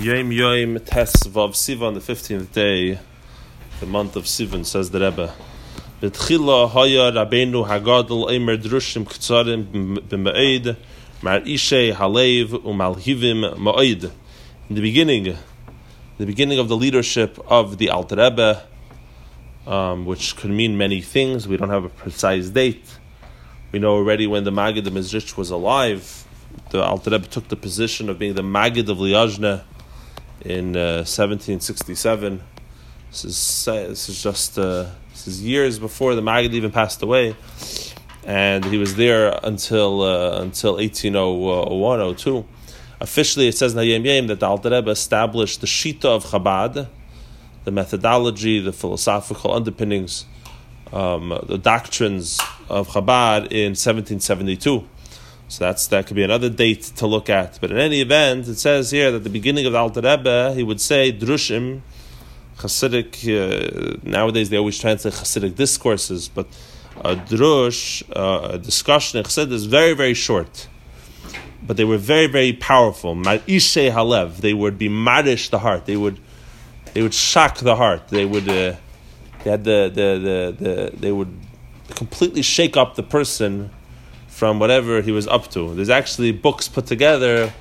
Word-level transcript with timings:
Yom 0.00 0.30
Yom 0.30 0.78
Tes 0.78 1.12
Vav 1.24 1.54
Sivan, 1.54 1.94
the 1.94 2.00
15th 2.00 2.52
day, 2.52 3.00
the 3.80 3.86
month 3.86 4.14
of 4.14 4.26
Sivan, 4.26 4.64
says 4.64 4.92
the 4.92 5.00
Rebbe. 5.00 5.34
B'tchila 6.00 6.70
haya 6.70 7.10
Rabbeinu 7.10 7.66
Hagadol 7.66 8.30
Eimer 8.30 8.56
Drushim 8.62 9.04
Ktsarim 9.04 9.98
B'Ma'ed 9.98 10.76
Mar 11.20 11.40
Ishe 11.40 11.92
Halev 11.92 12.50
Umalhivim 12.62 13.56
Ma'ed. 13.56 14.12
In 14.68 14.76
the 14.76 14.80
beginning, 14.80 15.36
the 16.18 16.26
beginning 16.26 16.60
of 16.60 16.68
the 16.68 16.76
leadership 16.76 17.36
of 17.48 17.78
the 17.78 17.90
Alter 17.90 18.14
Rebbe, 18.14 18.62
um, 19.66 20.06
which 20.06 20.36
could 20.36 20.50
mean 20.50 20.78
many 20.78 21.00
things. 21.00 21.48
We 21.48 21.56
don't 21.56 21.70
have 21.70 21.84
a 21.84 21.88
precise 21.88 22.50
date. 22.50 22.86
We 23.72 23.80
know 23.80 23.94
already 23.94 24.28
when 24.28 24.44
the 24.44 24.52
Maggid 24.52 24.86
of 24.86 24.92
Mezrich 24.92 25.36
was 25.36 25.50
alive, 25.50 26.24
the 26.70 26.84
Alter 26.84 27.10
Rebbe 27.10 27.26
took 27.26 27.48
the 27.48 27.56
position 27.56 28.08
of 28.08 28.20
being 28.20 28.34
the 28.34 28.44
Maggid 28.44 28.88
of 28.88 28.98
Liozna 28.98 29.64
in 30.42 30.76
uh, 30.76 31.04
1767. 31.04 32.40
This 33.10 33.24
is, 33.24 33.64
this 33.64 34.08
is 34.08 34.22
just 34.22 34.58
uh, 34.58 34.86
this 35.10 35.26
is 35.26 35.42
years 35.42 35.78
before 35.78 36.14
the 36.14 36.22
Maggid 36.22 36.54
even 36.54 36.70
passed 36.70 37.02
away, 37.02 37.34
and 38.24 38.64
he 38.64 38.76
was 38.76 38.94
there 38.96 39.38
until 39.42 40.02
uh, 40.02 40.40
until 40.42 40.74
1801 40.74 42.16
02. 42.16 42.44
Officially, 43.00 43.48
it 43.48 43.56
says 43.56 43.74
in 43.74 43.78
Hayom 43.78 44.04
Yom 44.04 44.26
that 44.26 44.40
the 44.40 44.46
Alter 44.46 44.70
Rebbe 44.70 44.90
established 44.90 45.60
the 45.60 45.66
Shita 45.66 46.04
of 46.04 46.24
Chabad, 46.24 46.88
the 47.64 47.70
methodology, 47.70 48.60
the 48.60 48.72
philosophical 48.72 49.54
underpinnings, 49.54 50.26
um, 50.92 51.38
the 51.46 51.58
doctrines 51.58 52.40
of 52.68 52.88
Chabad 52.88 53.52
in 53.52 53.74
1772. 53.74 54.86
So 55.48 55.64
that's 55.64 55.86
that 55.88 56.06
could 56.06 56.16
be 56.16 56.22
another 56.22 56.50
date 56.50 56.82
to 56.96 57.06
look 57.06 57.30
at. 57.30 57.58
But 57.60 57.70
in 57.70 57.78
any 57.78 58.02
event, 58.02 58.48
it 58.48 58.58
says 58.58 58.90
here 58.90 59.10
that 59.10 59.20
the 59.20 59.30
beginning 59.30 59.64
of 59.64 59.72
the 59.72 59.78
Alter 59.78 60.02
Rebbe, 60.02 60.52
he 60.54 60.62
would 60.62 60.80
say 60.80 61.10
drushim, 61.10 61.80
Hasidic. 62.58 63.14
Uh, 63.26 63.98
nowadays, 64.02 64.50
they 64.50 64.58
always 64.58 64.78
translate 64.78 65.14
Hasidic 65.14 65.54
discourses, 65.54 66.28
but 66.28 66.46
a 67.02 67.16
drush, 67.16 68.02
uh, 68.14 68.54
a 68.54 68.58
discussion 68.58 69.22
Chassid 69.22 69.50
is 69.50 69.64
very 69.64 69.94
very 69.94 70.14
short. 70.14 70.68
But 71.66 71.78
they 71.78 71.84
were 71.84 71.98
very 71.98 72.26
very 72.26 72.52
powerful. 72.52 73.14
Ishe 73.16 73.90
halev. 73.90 74.38
They 74.38 74.52
would 74.52 74.76
be 74.76 74.90
marish 74.90 75.48
the 75.48 75.60
heart. 75.60 75.86
They 75.86 75.96
would 75.96 76.20
they 76.92 77.00
would 77.00 77.14
shock 77.14 77.58
the 77.58 77.76
heart. 77.76 78.08
They 78.08 78.26
would 78.26 78.48
uh, 78.48 78.76
they 79.44 79.50
had 79.50 79.64
the, 79.64 79.90
the, 79.94 80.54
the, 80.58 80.64
the 80.64 80.96
they 80.96 81.12
would 81.12 81.34
completely 81.94 82.42
shake 82.42 82.76
up 82.76 82.96
the 82.96 83.02
person 83.02 83.70
from 84.38 84.60
whatever 84.60 85.02
he 85.02 85.10
was 85.10 85.26
up 85.26 85.48
to. 85.50 85.74
There's 85.74 85.90
actually 85.90 86.30
books 86.30 86.68
put 86.68 86.86
together 86.86 87.52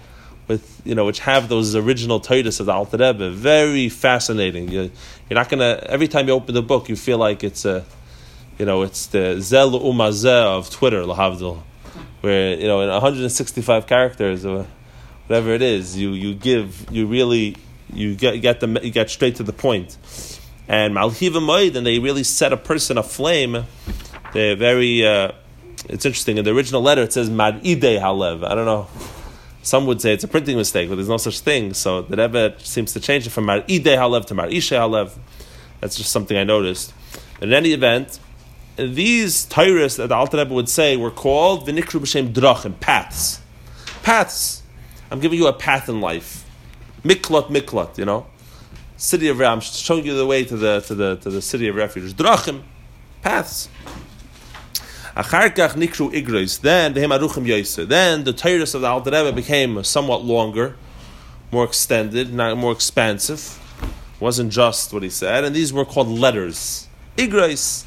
with 0.47 0.79
you 0.85 0.93
know 0.93 1.05
which 1.05 1.19
have 1.21 1.49
those 1.49 1.75
original 1.75 2.19
Titus 2.19 2.59
of 2.59 2.67
the 2.67 2.71
Alter 2.71 2.97
Rebbe. 2.97 3.31
Very 3.31 3.89
fascinating. 3.89 4.69
You, 4.69 4.91
are 5.31 5.33
not 5.33 5.49
gonna 5.49 5.79
every 5.87 6.07
time 6.07 6.27
you 6.27 6.35
open 6.35 6.53
the 6.53 6.61
book, 6.61 6.87
you 6.87 6.95
feel 6.95 7.17
like 7.17 7.43
it's 7.43 7.65
a 7.65 7.83
you 8.59 8.65
know 8.67 8.83
it's 8.83 9.07
the 9.07 9.41
Zel 9.41 9.71
Umazeh 9.71 10.43
of 10.57 10.69
Twitter, 10.69 11.01
Lahavdil, 11.01 11.63
where 12.21 12.55
you 12.55 12.67
know 12.67 12.81
in 12.81 12.89
165 12.89 13.87
characters 13.87 14.45
or 14.45 14.67
whatever 15.25 15.55
it 15.55 15.63
is, 15.63 15.97
you 15.97 16.11
you 16.11 16.35
give 16.35 16.85
you 16.91 17.07
really 17.07 17.57
you 17.91 18.13
get 18.15 18.35
you 18.35 18.41
get 18.41 18.59
the 18.59 18.67
you 18.83 18.91
get 18.91 19.09
straight 19.09 19.37
to 19.37 19.43
the 19.43 19.53
point. 19.53 19.97
And 20.67 20.93
Malhiva 20.93 21.41
Moed, 21.41 21.75
and 21.75 21.87
they 21.87 21.97
really 21.97 22.23
set 22.23 22.53
a 22.53 22.57
person 22.57 22.97
aflame. 22.97 23.65
They're 24.33 24.55
very. 24.55 25.03
Uh, 25.03 25.31
it's 25.85 26.05
interesting. 26.05 26.37
In 26.37 26.45
the 26.45 26.53
original 26.53 26.81
letter, 26.81 27.03
it 27.03 27.13
says 27.13 27.29
Mar'ide 27.29 27.99
Halev. 27.99 28.43
I 28.43 28.55
don't 28.55 28.65
know. 28.65 28.87
Some 29.61 29.85
would 29.87 30.01
say 30.01 30.13
it's 30.13 30.23
a 30.23 30.27
printing 30.27 30.55
mistake, 30.55 30.89
but 30.89 30.95
there's 30.95 31.09
no 31.09 31.17
such 31.17 31.41
thing. 31.41 31.73
So 31.73 32.01
the 32.01 32.15
Rebbe 32.15 32.55
seems 32.59 32.93
to 32.93 32.99
change 32.99 33.27
it 33.27 33.31
from 33.31 33.45
Mar'ide 33.45 33.83
Halev 33.83 34.25
to 34.25 34.35
Mar'ishe 34.35 34.77
Halev. 34.77 35.17
That's 35.81 35.95
just 35.97 36.11
something 36.11 36.37
I 36.37 36.43
noticed. 36.43 36.93
But 37.39 37.49
In 37.49 37.53
any 37.53 37.73
event, 37.73 38.19
these 38.77 39.45
Tyrus 39.45 39.97
that 39.97 40.07
the 40.07 40.15
Alter 40.15 40.37
Rebbe 40.37 40.53
would 40.53 40.69
say 40.69 40.97
were 40.97 41.11
called 41.11 41.67
V'nikru 41.67 41.99
b'shem 41.99 42.33
drachim, 42.33 42.79
paths. 42.79 43.41
Paths. 44.03 44.63
I'm 45.11 45.19
giving 45.19 45.39
you 45.39 45.47
a 45.47 45.53
path 45.53 45.89
in 45.89 46.01
life. 46.01 46.45
Miklat, 47.03 47.49
miklat, 47.49 47.97
you 47.97 48.05
know. 48.05 48.25
City 48.97 49.27
of 49.27 49.37
Ram, 49.39 49.59
showing 49.59 50.05
you 50.05 50.15
the 50.15 50.25
way 50.25 50.43
to 50.43 50.57
the, 50.57 50.81
to 50.81 50.95
the, 50.95 51.15
to 51.17 51.29
the 51.29 51.41
city 51.41 51.67
of 51.67 51.75
refuge. 51.75 52.13
Drachim, 52.13 52.63
paths. 53.21 53.69
Acharkach 55.17 55.73
nikru 55.73 56.13
igros. 56.13 56.61
Then 56.61 56.93
the 56.93 56.99
Aruchim. 56.99 57.87
Then 57.87 58.23
the 58.23 58.33
Torahs 58.33 58.75
of 58.75 58.81
the 58.81 58.87
Alter 58.87 59.09
Rebbe 59.09 59.31
became 59.31 59.83
somewhat 59.83 60.23
longer, 60.23 60.75
more 61.51 61.63
extended, 61.63 62.31
not 62.31 62.55
more 62.55 62.71
expansive. 62.71 63.59
wasn't 64.19 64.51
just 64.51 64.93
what 64.93 65.01
he 65.01 65.09
said, 65.09 65.43
and 65.43 65.55
these 65.55 65.73
were 65.73 65.85
called 65.85 66.07
letters. 66.07 66.87
Igros, 67.17 67.85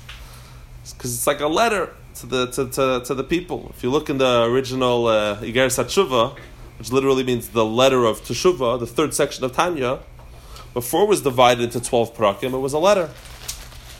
because 0.82 1.14
it's 1.14 1.28
like 1.28 1.38
a 1.38 1.46
letter 1.46 1.94
to 2.16 2.26
the 2.26 2.46
to, 2.46 2.68
to, 2.68 3.00
to, 3.04 3.14
the 3.14 3.22
people. 3.22 3.70
If 3.76 3.84
you 3.84 3.90
look 3.90 4.10
in 4.10 4.18
the 4.18 4.42
original 4.42 5.06
uh, 5.06 5.36
Iger 5.36 6.36
which 6.78 6.90
literally 6.90 7.22
means 7.22 7.50
the 7.50 7.64
letter 7.64 8.06
of 8.06 8.22
Teshuva, 8.22 8.80
the 8.80 8.88
third 8.88 9.14
section 9.14 9.44
of 9.44 9.52
Tanya, 9.52 10.00
before 10.74 11.04
it 11.04 11.08
was 11.08 11.22
divided 11.22 11.62
into 11.62 11.80
twelve 11.80 12.12
parakim, 12.12 12.54
it 12.54 12.58
was 12.58 12.72
a 12.72 12.78
letter. 12.80 13.08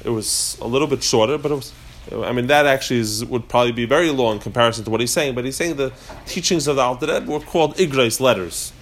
It 0.05 0.11
was 0.11 0.59
a 0.61 0.67
little 0.67 0.89
bit 0.89 1.05
shorter, 1.05 1.39
but 1.39 1.53
it 1.53 1.55
was 1.55 1.73
I 2.13 2.33
mean, 2.33 2.49
that 2.49 2.67
actually 2.67 3.01
is, 3.01 3.25
would 3.25 3.49
probably 3.49 3.73
be 3.73 3.87
very 3.87 4.11
long 4.11 4.37
in 4.37 4.41
comparison 4.41 4.85
to 4.85 4.91
what 4.91 5.01
he's 5.01 5.13
saying, 5.13 5.35
but 5.35 5.45
he's 5.45 5.57
saying 5.57 5.77
the 5.77 5.93
teachings 6.27 6.67
of 6.67 6.77
the 6.77 6.83
Alter 6.83 7.07
Rebbe 7.07 7.31
were 7.31 7.41
called 7.41 7.77
Igrais 7.77 8.21
letters. 8.21 8.73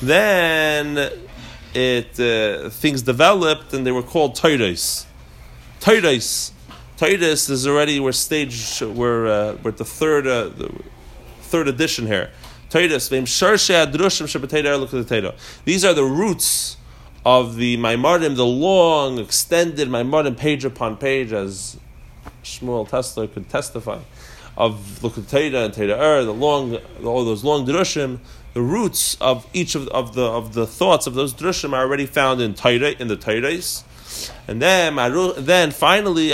Then 0.00 1.10
it 1.74 2.20
uh, 2.20 2.70
things 2.70 3.02
developed 3.02 3.74
and 3.74 3.84
they 3.86 3.92
were 3.92 4.02
called 4.02 4.36
Tairis. 4.36 5.04
Tairis. 5.80 6.52
Tairis 6.96 7.50
is 7.50 7.66
already 7.66 8.00
we're 8.00 8.12
stage 8.12 8.80
we're 8.80 9.26
uh, 9.26 9.56
we're 9.62 9.70
at 9.70 9.76
the 9.76 9.84
third 9.84 10.26
uh, 10.26 10.48
the 10.48 10.70
third 11.40 11.68
edition 11.68 12.06
here. 12.06 12.30
Tairis. 12.70 13.08
These 15.64 15.84
are 15.84 15.94
the 15.94 16.04
roots 16.04 16.76
of 17.24 17.56
the 17.56 17.76
Maimarim, 17.76 18.36
the 18.36 18.46
long, 18.46 19.18
extended 19.18 19.88
Maimarim, 19.88 20.36
page 20.36 20.64
upon 20.64 20.96
page, 20.96 21.32
as 21.32 21.78
Shmuel 22.42 22.88
Tesla 22.88 23.28
could 23.28 23.48
testify, 23.48 24.00
of 24.56 25.00
Likkutei 25.02 25.50
Torah 25.50 25.64
and 25.64 25.74
Teda 25.74 25.98
Er, 25.98 26.24
the 26.24 26.32
long, 26.32 26.76
all 27.04 27.24
those 27.24 27.44
long 27.44 27.66
drushim, 27.66 28.18
the 28.54 28.62
roots 28.62 29.16
of 29.20 29.46
each 29.52 29.74
of, 29.74 29.86
of 29.88 30.14
the 30.14 30.24
of 30.24 30.54
the 30.54 30.66
thoughts 30.66 31.06
of 31.06 31.14
those 31.14 31.32
drushim 31.34 31.72
are 31.72 31.82
already 31.82 32.06
found 32.06 32.40
in 32.40 32.54
Torah, 32.54 32.90
in 32.98 33.08
the 33.08 33.16
Torahs. 33.16 33.84
And 34.48 34.60
then, 34.62 34.96
then 35.44 35.70
finally, 35.70 36.30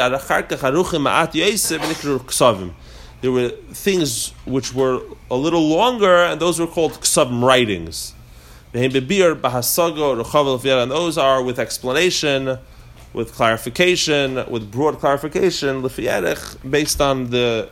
there 3.20 3.32
were 3.32 3.48
things 3.48 4.30
which 4.44 4.74
were 4.74 5.00
a 5.30 5.34
little 5.34 5.68
longer, 5.68 6.16
and 6.24 6.40
those 6.40 6.60
were 6.60 6.66
called 6.66 6.92
ksavim 6.92 7.42
writings. 7.42 8.14
And 8.74 8.92
those 10.90 11.16
are 11.16 11.42
with 11.44 11.60
explanation, 11.60 12.58
with 13.12 13.32
clarification, 13.32 14.50
with 14.50 14.72
broad 14.72 14.98
clarification, 14.98 15.80
based 15.80 17.00
on 17.00 17.30
the 17.30 17.70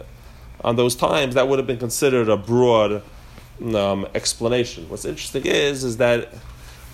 on 0.64 0.76
those 0.76 0.94
times, 0.94 1.34
that 1.34 1.48
would 1.48 1.58
have 1.58 1.66
been 1.66 1.80
considered 1.80 2.28
a 2.28 2.36
broad 2.36 3.02
um, 3.74 4.06
explanation. 4.14 4.88
What's 4.88 5.04
interesting 5.04 5.44
is 5.44 5.82
is 5.82 5.96
that 5.96 6.32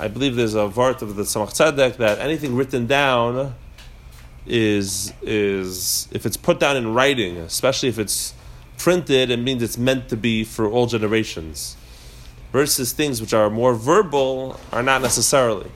I 0.01 0.09
believe 0.09 0.37
there's 0.37 0.55
a 0.55 0.69
vart 0.69 1.03
of 1.03 1.17
the 1.17 1.25
Tzemach 1.25 1.51
Tzedek 1.51 1.99
that 1.99 2.19
anything 2.19 2.57
written 2.57 2.87
down 2.87 3.55
is 4.47 5.13
is 5.21 6.09
if 6.13 6.25
it's 6.25 6.39
put 6.39 6.59
down 6.59 6.79
in 6.79 6.95
writing, 6.95 7.37
especially 7.37 7.91
if 7.91 7.99
it's 7.99 8.33
printed, 8.79 9.31
it 9.31 9.39
means 9.39 9.63
it's 9.63 9.77
meant 9.77 10.09
to 10.09 10.17
be 10.17 10.45
for 10.45 10.67
all 10.67 10.87
generations 10.87 11.77
versus 12.53 12.93
things 12.93 13.21
which 13.21 13.35
are 13.35 13.51
more 13.51 13.75
verbal 13.75 14.59
are 14.73 14.83
not 14.83 15.03
necessarily. 15.03 15.71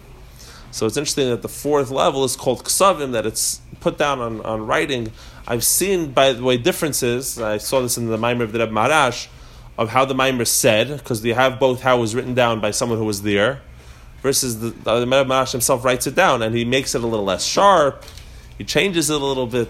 So 0.71 0.87
it's 0.87 0.97
interesting 0.97 1.29
that 1.29 1.43
the 1.43 1.49
fourth 1.49 1.91
level 1.91 2.25
is 2.25 2.35
called 2.35 2.65
ksavim, 2.65 3.13
that 3.13 3.27
it's 3.27 3.61
put 3.81 3.99
down 3.99 4.21
on, 4.21 4.41
on 4.41 4.67
writing. 4.67 5.13
I've 5.47 5.65
seen, 5.65 6.13
by 6.13 6.33
the 6.33 6.43
way, 6.43 6.57
differences. 6.57 7.39
I 7.39 7.59
saw 7.59 7.81
this 7.83 7.99
in 7.99 8.07
the 8.07 8.17
Maimer 8.17 8.43
of 8.43 8.53
the 8.53 8.61
Rebbe 8.61 8.73
Maharash, 8.73 9.29
of 9.77 9.91
how 9.91 10.05
the 10.07 10.15
Maimer 10.15 10.47
said, 10.47 10.89
because 10.99 11.23
you 11.25 11.35
have 11.35 11.61
both 11.61 11.83
how 11.83 11.99
it 11.99 12.01
was 12.01 12.15
written 12.15 12.35
down 12.35 12.61
by 12.61 12.71
someone 12.71 12.99
who 12.99 13.05
was 13.05 13.23
there, 13.23 13.61
versus 14.23 14.61
the, 14.61 14.71
the 14.71 15.01
Rebbe 15.01 15.25
Maharash 15.25 15.53
himself 15.53 15.85
writes 15.85 16.07
it 16.07 16.15
down, 16.15 16.41
and 16.43 16.55
he 16.55 16.65
makes 16.65 16.95
it 16.95 17.03
a 17.03 17.07
little 17.07 17.25
less 17.25 17.45
sharp, 17.45 18.05
he 18.57 18.65
changes 18.65 19.11
it 19.11 19.21
a 19.21 19.25
little 19.25 19.47
bit, 19.47 19.69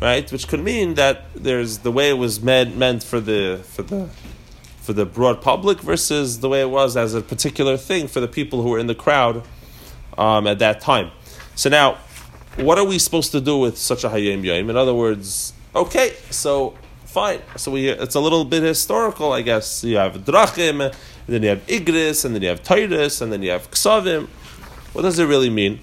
right? 0.00 0.30
Which 0.32 0.48
could 0.48 0.64
mean 0.64 0.94
that 0.94 1.26
there's 1.34 1.78
the 1.78 1.92
way 1.92 2.10
it 2.10 2.14
was 2.14 2.42
meant, 2.42 2.76
meant 2.76 3.04
for 3.04 3.20
the 3.20 3.60
for 3.62 3.82
the 3.82 4.08
for 4.84 4.92
the 4.92 5.04
broad 5.04 5.40
public 5.40 5.80
versus 5.80 6.40
the 6.40 6.48
way 6.48 6.60
it 6.60 6.70
was 6.70 6.96
as 6.96 7.14
a 7.14 7.22
particular 7.22 7.76
thing 7.76 8.06
for 8.06 8.20
the 8.20 8.28
people 8.28 8.62
who 8.62 8.68
were 8.68 8.78
in 8.78 8.86
the 8.86 8.94
crowd 8.94 9.42
um, 10.16 10.46
at 10.46 10.58
that 10.60 10.80
time. 10.80 11.10
So 11.56 11.68
now, 11.68 11.98
what 12.56 12.78
are 12.78 12.84
we 12.84 12.98
supposed 12.98 13.32
to 13.32 13.40
do 13.40 13.58
with 13.58 13.76
such 13.78 14.04
a 14.04 14.08
Hayom 14.08 14.44
Yom? 14.44 14.70
In 14.70 14.76
other 14.76 14.94
words, 14.94 15.52
okay, 15.74 16.14
so 16.30 16.74
Fine. 17.14 17.42
So 17.54 17.70
we 17.70 17.90
it's 17.90 18.16
a 18.16 18.20
little 18.20 18.44
bit 18.44 18.64
historical, 18.64 19.32
I 19.32 19.42
guess. 19.42 19.84
You 19.84 19.98
have 19.98 20.14
drachim, 20.24 20.80
and 20.80 20.92
then 21.28 21.44
you 21.44 21.50
have 21.50 21.64
igris, 21.68 22.24
and 22.24 22.34
then 22.34 22.42
you 22.42 22.48
have 22.48 22.64
titus, 22.64 23.20
and 23.20 23.32
then 23.32 23.40
you 23.40 23.50
have 23.50 23.70
ksavim. 23.70 24.26
What 24.94 25.02
does 25.02 25.20
it 25.20 25.26
really 25.26 25.48
mean? 25.48 25.78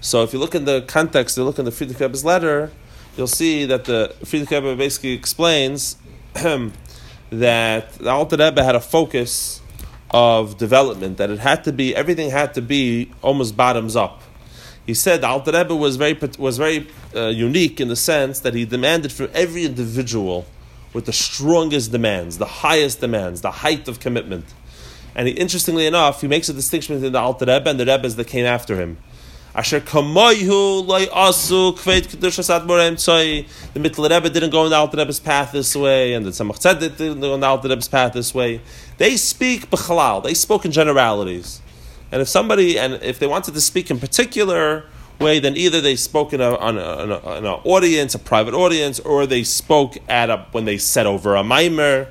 So 0.00 0.22
if 0.22 0.32
you 0.32 0.38
look 0.38 0.54
in 0.54 0.64
the 0.64 0.82
context, 0.82 1.36
you 1.36 1.42
look 1.42 1.58
in 1.58 1.64
the 1.64 1.72
Frierdiker 1.72 2.02
Rebbe's 2.02 2.24
letter, 2.24 2.70
you'll 3.16 3.26
see 3.26 3.64
that 3.64 3.86
the 3.86 4.14
Frierdiker 4.22 4.62
Rebbe 4.62 4.76
basically 4.76 5.10
explains 5.10 5.96
that 7.30 7.92
the 7.94 8.10
Alter 8.10 8.36
Rebbe 8.36 8.62
had 8.62 8.74
a 8.74 8.80
focus 8.80 9.60
of 10.10 10.58
development, 10.58 11.18
that 11.18 11.30
it 11.30 11.38
had 11.38 11.64
to 11.64 11.72
be, 11.72 11.94
everything 11.94 12.30
had 12.30 12.54
to 12.54 12.62
be 12.62 13.10
almost 13.22 13.56
bottoms 13.56 13.96
up. 13.96 14.22
He 14.86 14.94
said 14.94 15.20
the 15.20 15.28
Alter 15.28 15.52
Rebbe 15.52 15.74
was 15.74 15.96
very, 15.96 16.18
was 16.38 16.58
very 16.58 16.88
uh, 17.14 17.28
unique 17.28 17.80
in 17.80 17.88
the 17.88 17.96
sense 17.96 18.40
that 18.40 18.54
he 18.54 18.64
demanded 18.64 19.12
from 19.12 19.28
every 19.32 19.64
individual 19.64 20.46
with 20.92 21.06
the 21.06 21.12
strongest 21.12 21.92
demands, 21.92 22.38
the 22.38 22.46
highest 22.46 23.00
demands, 23.00 23.40
the 23.40 23.50
height 23.50 23.86
of 23.86 24.00
commitment. 24.00 24.44
And 25.14 25.28
he, 25.28 25.34
interestingly 25.34 25.86
enough, 25.86 26.20
he 26.20 26.26
makes 26.26 26.48
a 26.48 26.52
distinction 26.52 26.96
between 26.96 27.12
the 27.12 27.20
Alter 27.20 27.44
Rebbe 27.44 27.70
and 27.70 27.78
the 27.78 27.86
Rebbes 27.86 28.16
that 28.16 28.26
came 28.26 28.46
after 28.46 28.76
him. 28.76 28.98
Asher 29.52 29.80
kamoyhu 29.80 30.86
loy 30.86 31.06
asu 31.06 31.76
kveit 31.76 32.06
kedushas 32.06 32.48
tzoi. 32.48 33.48
The 33.74 33.80
Mittler 33.80 34.08
Rebbe 34.08 34.30
didn't 34.30 34.50
go 34.50 34.62
in 34.64 34.70
the 34.70 34.76
Alter 34.76 34.96
Rebbe's 34.96 35.18
path 35.18 35.50
this 35.50 35.74
way, 35.74 36.14
and 36.14 36.24
the 36.24 36.30
Tzemach 36.30 36.60
Tzedek 36.60 36.96
didn't 36.96 37.20
go 37.20 37.34
in 37.34 37.40
the 37.40 37.48
Alter 37.48 37.68
Rebbe's 37.68 37.88
path 37.88 38.12
this 38.12 38.32
way. 38.32 38.60
They 38.98 39.16
speak 39.16 39.68
b'chalal. 39.68 40.22
They 40.22 40.34
spoke 40.34 40.64
in 40.64 40.70
generalities. 40.70 41.60
And 42.12 42.22
if 42.22 42.28
somebody, 42.28 42.78
and 42.78 42.94
if 43.02 43.18
they 43.18 43.26
wanted 43.26 43.54
to 43.54 43.60
speak 43.60 43.90
in 43.90 43.98
particular 43.98 44.84
way, 45.18 45.40
then 45.40 45.56
either 45.56 45.80
they 45.80 45.96
spoke 45.96 46.32
in, 46.32 46.40
a, 46.40 46.54
on, 46.56 46.78
a, 46.78 46.80
a, 46.80 47.38
an 47.38 47.44
audience, 47.46 48.14
a 48.14 48.20
private 48.20 48.54
audience, 48.54 49.00
or 49.00 49.26
they 49.26 49.42
spoke 49.42 49.98
at 50.08 50.30
a, 50.30 50.46
when 50.52 50.64
they 50.64 50.78
said 50.78 51.06
over 51.06 51.34
a 51.34 51.42
mimer. 51.42 52.06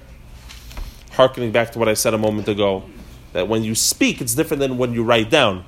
Harkening 1.12 1.53
back 1.53 1.71
to 1.71 1.80
what 1.80 1.88
I 1.88 1.94
said 1.94 2.13
a 2.13 2.18
moment 2.18 2.50
ago, 2.50 2.83
that 3.31 3.47
when 3.47 3.63
you 3.63 3.75
speak, 3.75 4.19
it's 4.19 4.35
different 4.35 4.59
than 4.59 4.77
when 4.77 4.94
you 4.94 5.03
write 5.03 5.30
down 5.30 5.63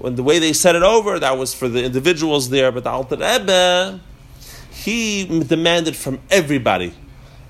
when 0.00 0.14
the 0.14 0.22
way 0.22 0.38
they 0.38 0.54
said 0.54 0.74
it 0.76 0.82
over, 0.82 1.18
that 1.18 1.36
was 1.36 1.52
for 1.52 1.68
the 1.68 1.84
individuals 1.84 2.48
there, 2.48 2.72
but 2.72 2.84
the 2.84 2.90
Alter 2.90 3.16
Rebbe, 3.16 4.00
he 4.70 5.40
demanded 5.40 5.94
from 5.94 6.20
everybody. 6.30 6.94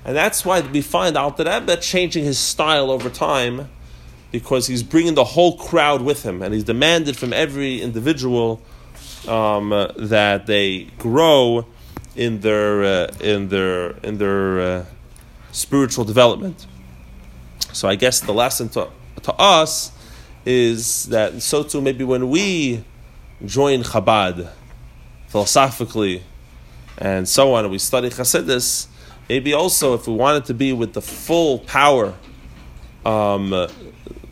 And 0.03 0.15
that's 0.15 0.43
why 0.43 0.59
we 0.59 0.81
find 0.81 1.15
Alter 1.15 1.45
Rebbe 1.45 1.77
changing 1.77 2.25
his 2.25 2.37
style 2.37 2.91
over 2.91 3.09
time, 3.09 3.69
because 4.31 4.67
he's 4.67 4.83
bringing 4.83 5.15
the 5.15 5.23
whole 5.23 5.57
crowd 5.57 6.01
with 6.01 6.23
him, 6.23 6.41
and 6.41 6.53
he's 6.53 6.65
demanded 6.65 7.15
from 7.15 7.31
every 7.31 7.81
individual 7.81 8.61
um, 9.29 9.69
that 9.97 10.45
they 10.45 10.89
grow 10.97 11.65
in 12.17 12.41
their 12.41 12.83
uh, 12.83 13.11
in 13.21 13.47
their 13.47 13.91
in 14.03 14.17
their 14.17 14.59
uh, 14.59 14.85
spiritual 15.53 16.03
development. 16.03 16.67
So 17.71 17.87
I 17.87 17.95
guess 17.95 18.19
the 18.19 18.33
lesson 18.33 18.67
to, 18.69 18.89
to 19.23 19.33
us 19.33 19.93
is 20.45 21.05
that 21.05 21.41
so 21.41 21.63
too 21.63 21.81
maybe 21.81 22.03
when 22.03 22.29
we 22.29 22.83
join 23.45 23.83
Chabad 23.83 24.49
philosophically 25.27 26.23
and 26.97 27.27
so 27.27 27.53
on, 27.53 27.63
and 27.63 27.71
we 27.71 27.79
study 27.79 28.09
Chassidus, 28.09 28.87
maybe 29.27 29.53
also 29.53 29.93
if 29.95 30.07
we 30.07 30.13
wanted 30.13 30.45
to 30.45 30.53
be 30.53 30.73
with 30.73 30.93
the 30.93 31.01
full 31.01 31.59
power, 31.59 32.13
um, 33.05 33.67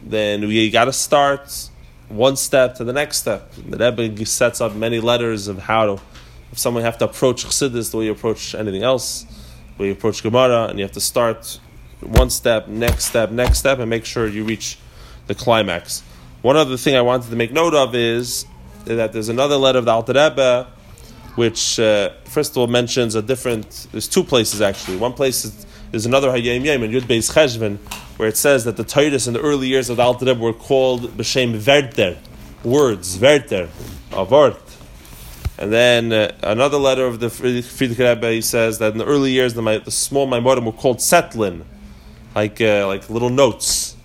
then 0.03 0.47
we 0.47 0.69
got 0.69 0.85
to 0.85 0.93
start 0.93 1.69
one 2.09 2.35
step 2.35 2.75
to 2.75 2.83
the 2.83 2.93
next 2.93 3.17
step. 3.17 3.51
The 3.53 3.77
Rebbe 3.77 4.25
sets 4.25 4.61
up 4.61 4.75
many 4.75 4.99
letters 4.99 5.47
of 5.47 5.59
how 5.59 5.85
to, 5.95 6.01
if 6.51 6.59
someone 6.59 6.83
have 6.83 6.97
to 6.99 7.05
approach 7.05 7.45
Chassidus 7.45 7.91
the 7.91 7.97
way 7.97 8.05
you 8.05 8.11
approach 8.11 8.53
anything 8.53 8.83
else, 8.83 9.23
the 9.77 9.83
way 9.83 9.87
you 9.87 9.93
approach 9.93 10.21
Gemara, 10.21 10.65
and 10.65 10.77
you 10.77 10.83
have 10.83 10.91
to 10.93 11.01
start 11.01 11.59
one 12.01 12.29
step, 12.29 12.67
next 12.67 13.05
step, 13.05 13.31
next 13.31 13.59
step, 13.59 13.79
and 13.79 13.89
make 13.89 14.05
sure 14.05 14.27
you 14.27 14.43
reach 14.43 14.77
the 15.29 15.35
climax. 15.35 16.01
One 16.41 16.57
other 16.57 16.75
thing 16.75 16.95
I 16.95 17.01
wanted 17.01 17.29
to 17.29 17.35
make 17.37 17.53
note 17.53 17.75
of 17.75 17.95
is 17.95 18.45
that 18.85 19.13
there's 19.13 19.29
another 19.29 19.55
letter 19.55 19.77
of 19.77 19.85
the 19.85 19.91
Alter 19.91 20.13
Rebbe, 20.13 20.67
which 21.35 21.79
uh, 21.79 22.09
first 22.25 22.51
of 22.51 22.57
all 22.57 22.67
mentions 22.67 23.15
a 23.15 23.21
different. 23.21 23.87
There's 23.91 24.07
two 24.07 24.23
places 24.23 24.59
actually. 24.59 24.97
One 24.97 25.13
place 25.13 25.45
is, 25.45 25.65
is 25.93 26.05
another 26.05 26.29
Hayom 26.29 26.65
Yom 26.65 26.83
in 26.83 26.91
Yud 26.91 27.03
Beis 27.03 27.31
Cheshvan, 27.31 27.77
where 28.17 28.27
it 28.27 28.37
says 28.37 28.65
that 28.65 28.75
the 28.75 28.83
Titus 28.83 29.27
in 29.27 29.33
the 29.33 29.41
early 29.41 29.67
years 29.67 29.89
of 29.89 29.97
the 29.97 30.03
Alter 30.03 30.25
Rebbe 30.25 30.39
were 30.39 30.51
called 30.51 31.15
b'shem 31.15 31.55
Verter, 31.55 32.17
words 32.63 33.15
Verter, 33.15 33.69
word. 34.11 34.55
And 35.59 35.71
then 35.71 36.11
uh, 36.11 36.31
another 36.41 36.77
letter 36.77 37.05
of 37.05 37.19
the 37.19 37.27
Frierdiker 37.27 38.15
Rebbe, 38.15 38.31
he 38.31 38.41
says 38.41 38.79
that 38.79 38.93
in 38.93 38.97
the 38.97 39.05
early 39.05 39.31
years, 39.31 39.53
the, 39.53 39.81
the 39.85 39.91
small 39.91 40.25
Maimorim 40.25 40.65
were 40.65 40.71
called 40.71 40.97
Setlin, 40.97 41.65
like 42.33 42.59
uh, 42.61 42.87
like 42.87 43.09
little 43.09 43.29
notes 43.29 43.97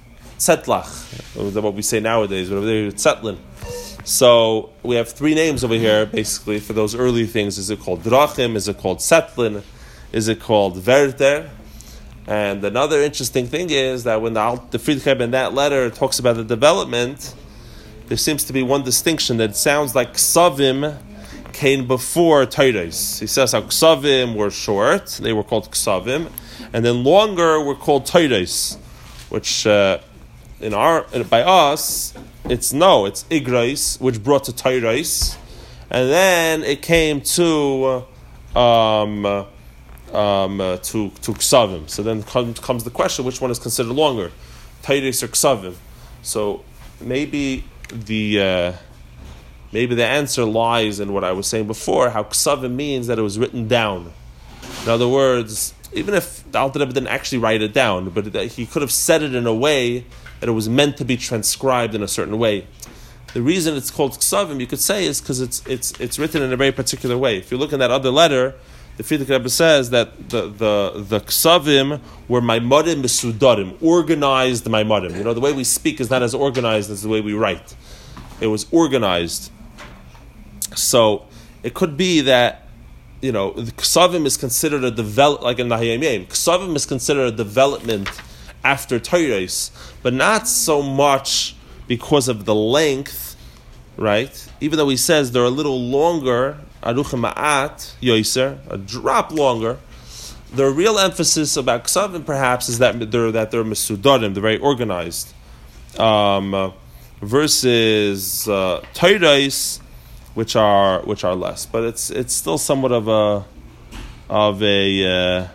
tzetlach, 0.45 1.63
what 1.63 1.75
we 1.75 1.83
say 1.83 2.01
nowadays, 2.01 2.51
whatever 2.51 2.67
they're 2.67 2.91
tzetlin. 2.91 3.39
So 4.05 4.71
we 4.83 4.97
have 4.97 5.09
three 5.09 5.35
names 5.35 5.65
over 5.65 5.75
here, 5.75 6.05
basically, 6.05 6.61
for 6.61 6.75
those 6.75 6.95
early 6.95 7.27
things. 7.27 7.57
Is 7.57 7.71
it 7.71 7.81
called 7.81 8.03
drachim? 8.03 8.55
Is 8.55 8.69
it 8.69 8.77
called 8.77 8.99
setlin? 8.99 9.63
Is 10.13 10.29
it 10.29 10.41
called 10.41 10.77
verter? 10.77 11.51
And 12.27 12.63
another 12.65 13.01
interesting 13.01 13.47
thing 13.47 13.71
is 13.71 14.05
that 14.05 14.21
when 14.21 14.35
the, 14.35 14.61
the 14.71 15.23
in 15.23 15.31
that 15.31 15.55
letter 15.55 15.89
talks 15.91 16.19
about 16.19 16.37
the 16.37 16.45
development, 16.45 17.35
there 18.09 18.19
seems 18.19 18.45
to 18.45 18.53
be 18.53 18.63
one 18.63 18.83
distinction 18.83 19.39
that 19.39 19.57
sounds 19.57 19.95
like 19.95 20.13
ksavim 20.13 20.99
came 21.55 21.87
before 21.87 22.45
Titus. 22.45 23.19
He 23.21 23.27
says 23.27 23.53
how 23.53 23.63
ksavim 23.63 24.35
were 24.35 24.51
short, 24.51 25.07
they 25.23 25.33
were 25.33 25.45
called 25.45 25.71
ksavim, 25.71 26.31
and 26.73 26.85
then 26.85 27.05
longer 27.05 27.61
were 27.61 27.75
called 27.75 28.05
Titus, 28.05 28.77
which 29.31 29.67
uh, 29.67 29.99
in 30.65 30.73
our 30.73 31.03
by 31.25 31.43
us, 31.43 32.15
it's 32.45 32.73
no, 32.73 33.05
it's 33.05 33.25
igrais, 33.25 34.01
which 34.01 34.23
brought 34.23 34.45
to 34.45 34.53
Tairais, 34.53 35.37
and 35.91 36.11
then 36.11 36.65
it 36.65 36.81
came 36.81 37.21
to 37.21 38.05
um, 38.57 39.27
um, 39.27 40.61
uh, 40.61 40.79
to 40.79 41.11
to 41.11 41.33
ksavim. 41.33 41.89
So 41.91 42.03
then 42.03 42.23
comes, 42.23 42.83
the 42.83 42.91
question: 42.91 43.27
which 43.27 43.43
one 43.43 43.51
is 43.51 43.59
considered 43.59 43.93
longer, 43.93 44.33
Tairais 44.83 45.23
or 45.23 45.29
ksavim? 45.29 45.77
So 46.23 46.65
maybe 46.99 47.65
the 47.93 48.41
uh, 48.41 48.73
maybe 49.71 49.95
the 49.95 50.07
answer 50.07 50.47
lies 50.47 50.99
in 50.99 51.13
what 51.13 51.25
I 51.25 51.33
was 51.33 51.47
saying 51.47 51.67
before: 51.67 52.09
how 52.09 52.23
ksavim 52.23 52.75
means 52.75 53.07
that 53.09 53.19
it 53.19 53.23
was 53.23 53.39
written 53.39 53.69
down. 53.69 54.15
In 54.85 54.91
other 54.91 55.09
words, 55.09 55.73
even 55.95 56.15
if 56.15 56.51
the 56.53 56.59
Alter 56.59 56.79
Rebbe 56.79 56.93
didn't 56.93 57.09
actually 57.09 57.39
write 57.39 57.63
it 57.63 57.73
down, 57.73 58.11
but 58.11 58.27
he 58.53 58.67
could 58.67 58.83
have 58.83 58.93
said 58.93 59.23
it 59.23 59.35
in 59.35 59.47
a 59.47 59.55
way 59.55 60.05
that 60.41 60.49
it 60.49 60.53
was 60.53 60.69
meant 60.69 60.99
to 60.99 61.05
be 61.05 61.17
transcribed 61.17 61.95
in 61.95 62.03
a 62.03 62.09
certain 62.09 62.39
way. 62.39 62.67
The 63.33 63.41
reason 63.41 63.77
it's 63.77 63.91
called 63.91 64.13
ksavim, 64.13 64.61
you 64.61 64.67
could 64.67 64.81
say, 64.81 65.07
is 65.07 65.21
because 65.21 65.41
it's, 65.41 65.67
it's, 65.67 65.99
it's 65.99 66.19
written 66.19 66.43
in 66.43 66.53
a 66.53 66.57
very 66.57 66.71
particular 66.71 67.17
way. 67.17 67.39
If 67.39 67.51
you 67.51 67.57
look 67.57 67.73
in 67.73 67.79
that 67.81 67.91
other 67.91 68.11
letter, 68.11 68.55
the 68.97 69.03
Frierdiker 69.03 69.31
Rebbe 69.31 69.49
says 69.49 69.91
that 69.91 70.29
the, 70.29 70.43
the, 70.43 71.05
the 71.09 71.21
ksavim 71.21 72.01
were 72.29 72.41
maimadim 72.41 73.03
besudarim, 73.03 73.83
organized 73.83 74.67
maimadim. 74.67 75.17
You 75.17 75.25
know, 75.25 75.35
the 75.35 75.41
way 75.41 75.53
we 75.53 75.65
speak 75.65 76.01
is 76.01 76.11
not 76.11 76.23
as 76.23 76.35
organized 76.35 76.91
as 76.91 77.03
the 77.03 77.09
way 77.09 77.21
we 77.21 77.33
write. 77.33 77.75
It 78.41 78.49
was 78.49 78.67
organized. 78.71 79.51
So 80.77 81.27
it 81.63 81.75
could 81.75 81.97
be 81.97 82.21
that, 82.21 82.64
you 83.25 83.33
know, 83.33 83.53
ksavim 83.53 84.27
is 84.27 84.37
considered 84.37 84.85
a 84.85 84.91
develop, 84.91 85.41
like 85.41 85.59
in 85.59 85.69
the 85.71 85.77
Hayom 85.77 86.27
Ksavim 86.27 86.77
is 86.77 86.85
considered 86.85 87.33
a 87.33 87.37
development 87.37 88.11
after 88.63 89.01
Torahs, 89.01 89.71
but 90.03 90.13
not 90.13 90.47
so 90.47 90.83
much 90.83 91.57
because 91.89 92.29
of 92.29 92.45
the 92.45 92.55
length, 92.55 93.35
right? 93.97 94.47
Even 94.61 94.77
though 94.77 94.91
he 94.91 94.99
says 94.99 95.33
they're 95.33 95.45
a 95.45 95.49
little 95.49 95.81
longer, 95.81 96.59
aruchim 96.83 97.33
ma'at, 97.33 97.95
yoiser, 98.03 98.59
a 98.69 98.77
drop 98.77 99.33
longer, 99.33 99.79
the 100.53 100.67
real 100.67 100.99
emphasis 100.99 101.57
about 101.57 101.85
ksavim 101.85 102.27
perhaps 102.27 102.69
is 102.69 102.79
that 102.79 103.11
they're 103.11 103.33
that 103.33 103.51
they're 103.51 103.65
mesudarim, 103.65 104.35
they're 104.35 104.43
very 104.43 104.59
organized, 104.59 105.33
um, 105.99 106.75
versus 107.23 108.47
uh, 108.51 108.85
which 110.35 110.57
are 110.57 111.01
which 111.03 111.25
are 111.25 111.35
less. 111.35 111.67
But 111.67 111.85
it's 111.85 112.11
it's 112.11 112.35
still 112.35 112.59
somewhat 112.59 112.93
of 112.93 113.09
a 113.09 113.45
of 114.29 114.63
a 114.63 115.07
uh, 115.07 115.49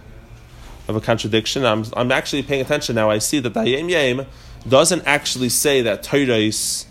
of 0.87 0.95
a 0.95 1.01
contradiction. 1.01 1.65
I'm, 1.65 1.85
I'm 1.95 2.11
actually 2.11 2.43
paying 2.43 2.61
attention 2.61 2.95
now. 2.95 3.09
I 3.09 3.19
see 3.19 3.39
that 3.39 3.53
the 3.53 3.61
Hayom 3.61 3.89
Yom 3.89 4.25
doesn't 4.67 5.03
actually 5.05 5.49
say 5.49 5.81
that 5.83 6.03
Torahs 6.03 6.85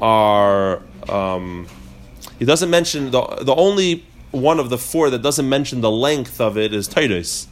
are. 0.00 0.82
Um, 1.08 1.66
he 2.38 2.44
doesn't 2.44 2.70
mention 2.70 3.10
the 3.10 3.22
the 3.42 3.54
only 3.54 4.04
one 4.30 4.60
of 4.60 4.70
the 4.70 4.78
four 4.78 5.10
that 5.10 5.22
doesn't 5.22 5.48
mention 5.48 5.80
the 5.80 5.90
length 5.90 6.40
of 6.40 6.58
it 6.58 6.72
is 6.72 6.88
Torahs. 6.88 7.46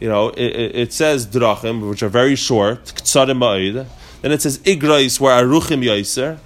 You 0.00 0.08
know, 0.10 0.28
it, 0.28 0.76
it, 0.76 0.92
says 0.92 1.26
drachim, 1.26 1.88
which 1.88 2.02
are 2.02 2.10
very 2.10 2.36
short. 2.36 2.84
Then 2.94 4.32
it 4.32 4.42
says 4.42 4.58
igrais, 4.58 5.18
where 5.18 5.42
aruchim 5.42 5.82
yaiser. 5.82 6.38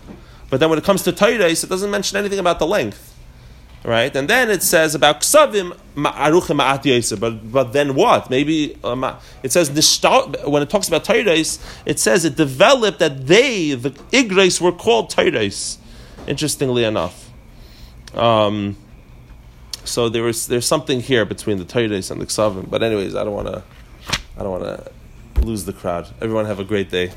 But 0.51 0.61
then 0.61 0.69
when 0.69 0.79
it 0.79 0.85
comes 0.85 1.03
to 1.05 1.13
Torahs, 1.13 1.65
it 1.65 1.69
doesn't 1.71 1.91
mention 1.91 2.19
anything 2.19 2.41
about 2.41 2.59
the 2.59 2.67
length. 2.67 3.15
right? 3.85 4.15
And 4.15 4.29
then 4.29 4.51
it 4.51 4.63
says 4.63 4.95
about 4.95 5.21
ksavim 5.21 5.77
ma'aruchim 5.95 6.61
ma'at. 6.61 7.21
But 7.21 7.51
but 7.53 7.73
then 7.73 7.95
what? 7.95 8.29
Maybe 8.29 8.77
um, 8.85 9.05
it 9.43 9.53
says 9.53 9.71
when 10.45 10.63
it 10.63 10.71
talks 10.71 10.89
about 10.89 11.05
Tairais, 11.05 11.59
it 11.87 11.99
says 11.99 12.25
it 12.25 12.37
developed 12.37 12.99
that 12.99 13.27
they 13.27 13.75
the 13.75 13.91
igres 14.13 14.61
were 14.61 14.73
called 14.73 15.11
Tairais. 15.11 15.79
Interestingly 16.27 16.85
enough, 16.85 17.31
um, 18.15 18.77
so 19.85 20.09
there 20.09 20.23
was 20.23 20.47
there's 20.49 20.67
something 20.67 21.01
here 21.01 21.25
between 21.25 21.59
the 21.59 21.65
Tairais 21.65 22.11
and 22.11 22.21
the 22.21 22.27
ksavim. 22.27 22.69
But 22.69 22.83
anyways, 22.83 23.15
I 23.15 23.25
don't 23.25 23.35
want 23.35 23.49
to 23.49 23.63
I 24.37 24.43
don't 24.43 24.61
want 24.61 24.65
to 24.65 25.41
lose 25.41 25.65
the 25.65 25.73
crowd. 25.73 26.09
Everyone 26.21 26.45
have 26.45 26.61
a 26.61 26.65
great 26.65 26.91
day. 26.91 27.13